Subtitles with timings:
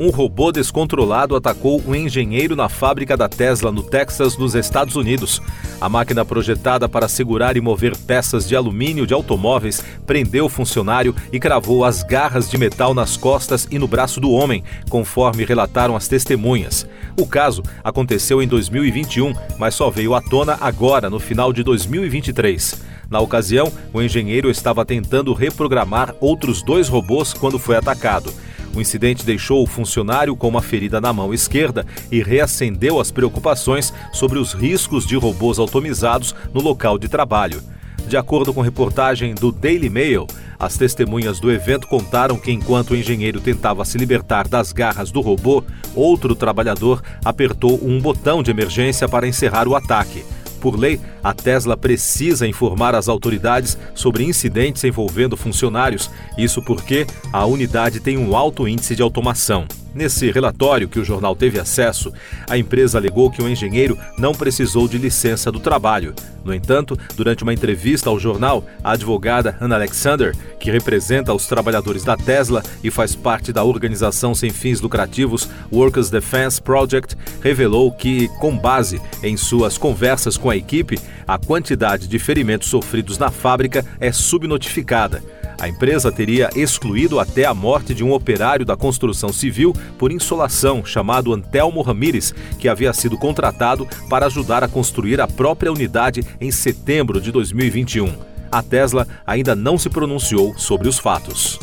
[0.00, 5.42] Um robô descontrolado atacou um engenheiro na fábrica da Tesla no Texas, nos Estados Unidos.
[5.78, 11.14] A máquina projetada para segurar e mover peças de alumínio de automóveis prendeu o funcionário
[11.30, 15.94] e cravou as garras de metal nas costas e no braço do homem, conforme relataram
[15.94, 16.86] as testemunhas.
[17.14, 22.88] O caso aconteceu em 2021, mas só veio à tona agora, no final de 2023.
[23.10, 28.32] Na ocasião, o engenheiro estava tentando reprogramar outros dois robôs quando foi atacado.
[28.74, 33.92] O incidente deixou o funcionário com uma ferida na mão esquerda e reacendeu as preocupações
[34.12, 37.62] sobre os riscos de robôs automizados no local de trabalho.
[38.06, 40.26] De acordo com reportagem do Daily Mail,
[40.58, 45.20] as testemunhas do evento contaram que enquanto o engenheiro tentava se libertar das garras do
[45.20, 45.64] robô,
[45.94, 50.24] outro trabalhador apertou um botão de emergência para encerrar o ataque.
[50.60, 57.46] Por lei, a Tesla precisa informar as autoridades sobre incidentes envolvendo funcionários, isso porque a
[57.46, 59.66] unidade tem um alto índice de automação.
[59.92, 62.12] Nesse relatório que o jornal teve acesso,
[62.48, 66.14] a empresa alegou que o engenheiro não precisou de licença do trabalho.
[66.44, 72.04] No entanto, durante uma entrevista ao jornal, a advogada Anna Alexander, que representa os trabalhadores
[72.04, 78.28] da Tesla e faz parte da organização sem fins lucrativos Workers Defense Project, revelou que,
[78.38, 83.84] com base em suas conversas com a equipe, a quantidade de ferimentos sofridos na fábrica
[83.98, 85.22] é subnotificada.
[85.60, 90.82] A empresa teria excluído até a morte de um operário da construção civil por insolação,
[90.82, 96.50] chamado Antelmo Ramírez, que havia sido contratado para ajudar a construir a própria unidade em
[96.50, 98.10] setembro de 2021.
[98.50, 101.58] A Tesla ainda não se pronunciou sobre os fatos.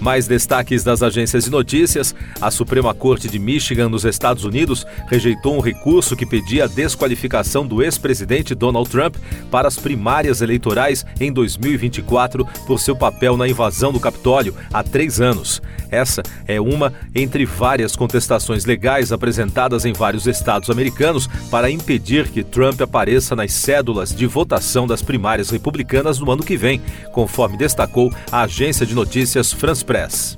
[0.00, 5.56] Mais destaques das agências de notícias: a Suprema Corte de Michigan, nos Estados Unidos, rejeitou
[5.56, 9.16] um recurso que pedia a desqualificação do ex-presidente Donald Trump
[9.50, 15.20] para as primárias eleitorais em 2024 por seu papel na invasão do Capitólio há três
[15.20, 15.62] anos.
[15.90, 22.44] Essa é uma entre várias contestações legais apresentadas em vários estados americanos para impedir que
[22.44, 26.80] Trump apareça nas cédulas de votação das primárias republicanas no ano que vem,
[27.12, 30.36] conforme destacou a agência de notícias France Press.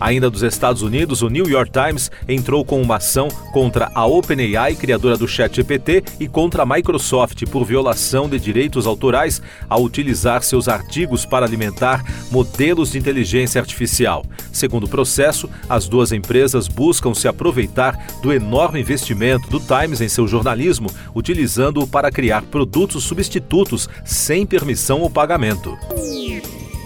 [0.00, 4.74] Ainda dos Estados Unidos, o New York Times entrou com uma ação contra a OpenAI,
[4.74, 10.68] criadora do ChatGPT, e contra a Microsoft por violação de direitos autorais ao utilizar seus
[10.68, 14.24] artigos para alimentar modelos de inteligência artificial.
[14.50, 20.08] Segundo o processo, as duas empresas buscam se aproveitar do enorme investimento do Times em
[20.08, 25.76] seu jornalismo, utilizando-o para criar produtos substitutos sem permissão ou pagamento.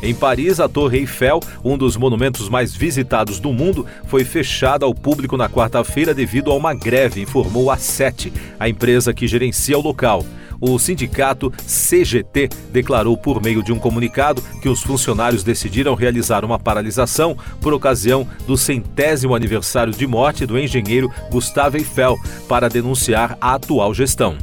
[0.05, 4.95] Em Paris, a Torre Eiffel, um dos monumentos mais visitados do mundo, foi fechada ao
[4.95, 9.81] público na quarta-feira devido a uma greve, informou a SET, a empresa que gerencia o
[9.81, 10.23] local.
[10.61, 16.59] O sindicato CGT declarou por meio de um comunicado que os funcionários decidiram realizar uma
[16.59, 23.55] paralisação por ocasião do centésimo aniversário de morte do engenheiro Gustavo Eiffel para denunciar a
[23.55, 24.37] atual gestão.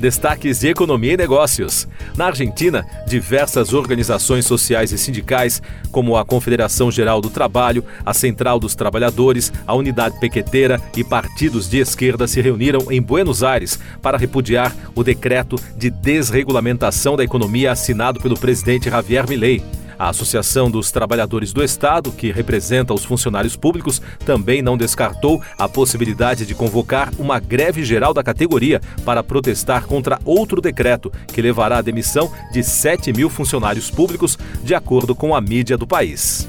[0.00, 1.86] Destaques de economia e negócios.
[2.16, 5.60] Na Argentina, diversas organizações sociais e sindicais,
[5.92, 11.68] como a Confederação Geral do Trabalho, a Central dos Trabalhadores, a Unidade Pequeteira e partidos
[11.68, 17.72] de esquerda se reuniram em Buenos Aires para repudiar o decreto de desregulamentação da economia
[17.72, 19.62] assinado pelo presidente Javier Milei.
[20.00, 25.68] A Associação dos Trabalhadores do Estado, que representa os funcionários públicos, também não descartou a
[25.68, 31.76] possibilidade de convocar uma greve geral da categoria para protestar contra outro decreto que levará
[31.76, 36.48] à demissão de 7 mil funcionários públicos, de acordo com a mídia do país.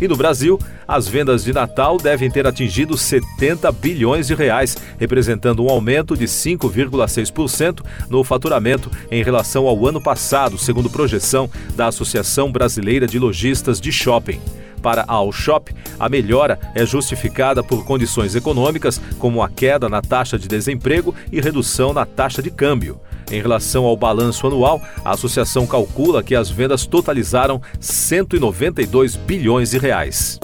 [0.00, 5.64] E no Brasil, as vendas de Natal devem ter atingido 70 bilhões de reais, representando
[5.64, 12.52] um aumento de 5,6% no faturamento em relação ao ano passado, segundo projeção da Associação
[12.52, 14.40] Brasileira de Lojistas de Shopping.
[14.82, 20.38] Para a Allshop, a melhora é justificada por condições econômicas, como a queda na taxa
[20.38, 23.00] de desemprego e redução na taxa de câmbio.
[23.30, 29.78] Em relação ao balanço anual, a associação calcula que as vendas totalizaram 192 bilhões de
[29.78, 30.38] reais.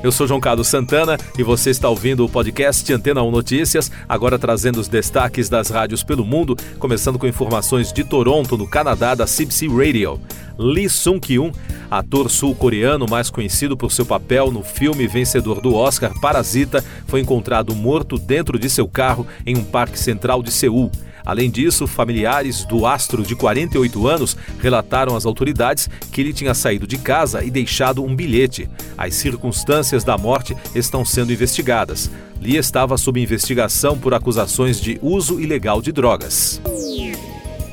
[0.00, 4.38] Eu sou João Carlos Santana e você está ouvindo o podcast Antena 1 Notícias, agora
[4.38, 9.24] trazendo os destaques das rádios pelo mundo, começando com informações de Toronto, no Canadá, da
[9.24, 10.20] CBC Radio.
[10.56, 11.50] Lee Sung-kyun,
[11.90, 17.74] ator sul-coreano mais conhecido por seu papel no filme vencedor do Oscar Parasita, foi encontrado
[17.74, 20.92] morto dentro de seu carro em um parque central de Seul.
[21.28, 26.86] Além disso, familiares do astro de 48 anos relataram às autoridades que ele tinha saído
[26.86, 28.66] de casa e deixado um bilhete.
[28.96, 32.10] As circunstâncias da morte estão sendo investigadas.
[32.40, 36.62] Lee estava sob investigação por acusações de uso ilegal de drogas.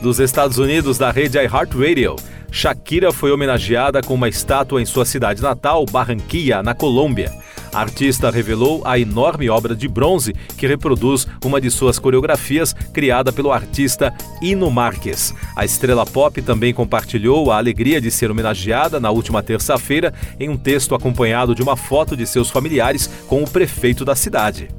[0.01, 2.17] Dos Estados Unidos, da rede iHeartRadio,
[2.51, 7.31] Shakira foi homenageada com uma estátua em sua cidade natal, Barranquilla, na Colômbia.
[7.75, 13.33] A artista revelou a enorme obra de bronze que reproduz uma de suas coreografias criada
[13.33, 15.33] pelo artista Ino Marques.
[15.57, 20.55] A estrela pop também compartilhou a alegria de ser homenageada na última terça-feira em um
[20.55, 24.69] texto acompanhado de uma foto de seus familiares com o prefeito da cidade.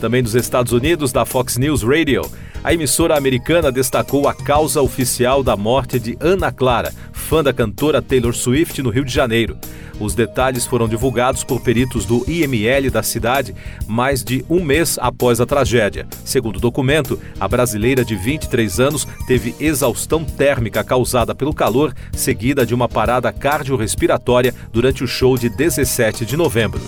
[0.00, 2.22] Também dos Estados Unidos, da Fox News Radio.
[2.62, 6.92] A emissora americana destacou a causa oficial da morte de Ana Clara,
[7.30, 9.56] fã da cantora Taylor Swift, no Rio de Janeiro.
[10.00, 13.54] Os detalhes foram divulgados por peritos do IML da cidade
[13.86, 16.08] mais de um mês após a tragédia.
[16.24, 22.66] Segundo o documento, a brasileira de 23 anos teve exaustão térmica causada pelo calor, seguida
[22.66, 26.80] de uma parada cardiorrespiratória durante o show de 17 de novembro.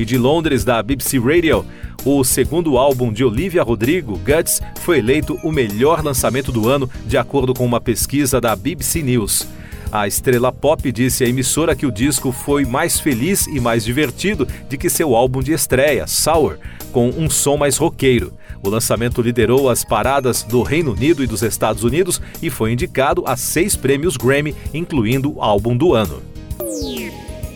[0.00, 1.62] E de Londres, da BBC Radio,
[2.06, 7.18] o segundo álbum de Olivia Rodrigo, Guts, foi eleito o melhor lançamento do ano, de
[7.18, 9.46] acordo com uma pesquisa da BBC News.
[9.92, 14.48] A estrela pop disse à emissora que o disco foi mais feliz e mais divertido
[14.70, 16.56] de que seu álbum de estreia, Sour,
[16.92, 18.32] com um som mais roqueiro.
[18.62, 23.22] O lançamento liderou as paradas do Reino Unido e dos Estados Unidos e foi indicado
[23.26, 26.29] a seis prêmios Grammy, incluindo o álbum do ano.